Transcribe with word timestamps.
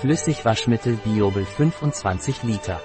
Flüssigwaschmittel 0.00 0.98
Biobel 1.04 1.46
25 1.46 2.42
Liter. 2.42 2.82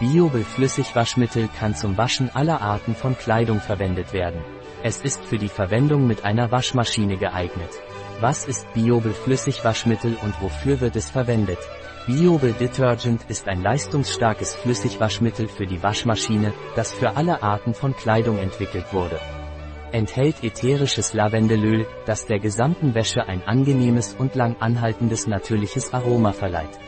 Biobel 0.00 0.42
Flüssigwaschmittel 0.42 1.50
kann 1.58 1.76
zum 1.76 1.98
Waschen 1.98 2.34
aller 2.34 2.62
Arten 2.62 2.94
von 2.94 3.16
Kleidung 3.18 3.60
verwendet 3.60 4.14
werden. 4.14 4.40
Es 4.82 5.02
ist 5.02 5.22
für 5.22 5.36
die 5.36 5.50
Verwendung 5.50 6.06
mit 6.06 6.24
einer 6.24 6.50
Waschmaschine 6.50 7.18
geeignet. 7.18 7.70
Was 8.20 8.46
ist 8.46 8.72
Biobel 8.72 9.12
Flüssigwaschmittel 9.12 10.16
und 10.22 10.40
wofür 10.40 10.80
wird 10.80 10.96
es 10.96 11.10
verwendet? 11.10 11.58
Biobel 12.06 12.54
Detergent 12.54 13.26
ist 13.28 13.46
ein 13.46 13.62
leistungsstarkes 13.62 14.54
Flüssigwaschmittel 14.54 15.46
für 15.46 15.66
die 15.66 15.82
Waschmaschine, 15.82 16.54
das 16.74 16.90
für 16.90 17.16
alle 17.16 17.42
Arten 17.42 17.74
von 17.74 17.94
Kleidung 17.94 18.38
entwickelt 18.38 18.86
wurde. 18.92 19.20
Enthält 19.90 20.44
ätherisches 20.44 21.14
Lavendelöl, 21.14 21.86
das 22.04 22.26
der 22.26 22.38
gesamten 22.40 22.94
Wäsche 22.94 23.26
ein 23.26 23.42
angenehmes 23.46 24.14
und 24.18 24.34
lang 24.34 24.56
anhaltendes 24.60 25.26
natürliches 25.26 25.94
Aroma 25.94 26.32
verleiht. 26.32 26.78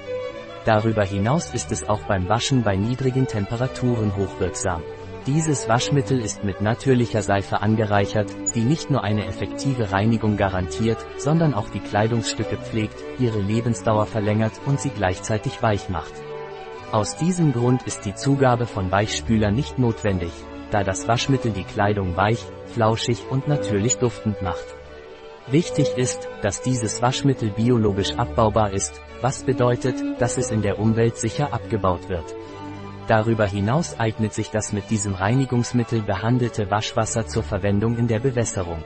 Darüber 0.67 1.03
hinaus 1.03 1.55
ist 1.55 1.73
es 1.73 1.89
auch 1.89 2.03
beim 2.03 2.29
Waschen 2.29 2.63
bei 2.63 2.77
niedrigen 2.77 3.27
Temperaturen 3.27 4.15
hochwirksam. 4.17 4.83
Dieses 5.27 5.67
Waschmittel 5.67 6.21
ist 6.21 6.45
mit 6.45 6.61
natürlicher 6.61 7.23
Seife 7.23 7.63
angereichert, 7.63 8.31
die 8.55 8.65
nicht 8.65 8.91
nur 8.91 9.03
eine 9.03 9.27
effektive 9.27 9.93
Reinigung 9.93 10.37
garantiert, 10.37 10.99
sondern 11.17 11.55
auch 11.55 11.71
die 11.71 11.81
Kleidungsstücke 11.81 12.59
pflegt, 12.59 13.03
ihre 13.19 13.41
Lebensdauer 13.41 14.07
verlängert 14.07 14.53
und 14.67 14.79
sie 14.79 14.91
gleichzeitig 14.91 15.63
weich 15.63 15.89
macht. 15.89 16.13
Aus 16.93 17.17
diesem 17.17 17.53
Grund 17.53 17.83
ist 17.85 18.05
die 18.05 18.15
Zugabe 18.15 18.67
von 18.67 18.91
Weichspüler 18.91 19.51
nicht 19.51 19.79
notwendig, 19.79 20.33
da 20.71 20.85
das 20.85 21.09
Waschmittel 21.09 21.53
die 21.53 21.65
Kleidung 21.65 22.17
weich, 22.17 22.45
flauschig 22.67 23.25
und 23.31 23.49
natürlich 23.49 23.99
duftend 23.99 24.43
macht. 24.43 24.65
Wichtig 25.49 25.97
ist, 25.97 26.29
dass 26.43 26.63
dieses 26.63 27.03
Waschmittel 27.03 27.51
biologisch 27.51 28.15
abbaubar 28.15 28.73
ist, 28.73 29.01
was 29.21 29.43
bedeutet, 29.43 29.97
dass 30.21 30.39
es 30.39 30.51
in 30.51 30.63
der 30.63 30.79
Umwelt 30.79 31.17
sicher 31.17 31.53
abgebaut 31.53 32.09
wird. 32.09 32.37
Darüber 33.09 33.47
hinaus 33.47 33.99
eignet 33.99 34.33
sich 34.33 34.51
das 34.51 34.73
mit 34.73 34.89
diesem 34.91 35.15
Reinigungsmittel 35.15 36.03
behandelte 36.03 36.71
Waschwasser 36.71 37.27
zur 37.27 37.43
Verwendung 37.43 37.99
in 37.99 38.07
der 38.07 38.21
Bewässerung. 38.21 38.85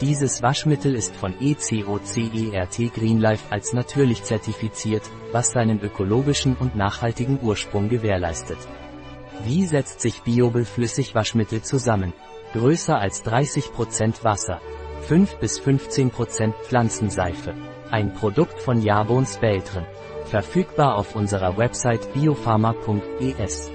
Dieses 0.00 0.42
Waschmittel 0.42 0.94
ist 0.94 1.14
von 1.16 1.34
ECOCERT 1.40 2.94
Greenlife 2.94 3.44
als 3.50 3.72
natürlich 3.72 4.22
zertifiziert, 4.22 5.02
was 5.32 5.50
seinen 5.50 5.80
ökologischen 5.82 6.56
und 6.56 6.76
nachhaltigen 6.76 7.40
Ursprung 7.42 7.88
gewährleistet. 7.88 8.58
Wie 9.44 9.64
setzt 9.66 10.00
sich 10.00 10.22
Biobel 10.22 10.64
Flüssigwaschmittel 10.64 11.62
zusammen? 11.62 12.12
Größer 12.52 12.98
als 12.98 13.24
30% 13.24 14.24
Wasser. 14.24 14.60
5 15.02 15.36
bis 15.36 15.60
15% 15.60 16.52
Pflanzenseife. 16.64 17.54
Ein 17.90 18.12
Produkt 18.14 18.60
von 18.60 18.82
Jabons 18.82 19.38
Beltren. 19.38 19.86
Verfügbar 20.26 20.96
auf 20.96 21.16
unserer 21.16 21.56
Website 21.56 22.12
biopharma.es. 22.12 23.70